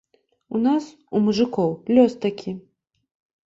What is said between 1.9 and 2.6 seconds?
лёс такі.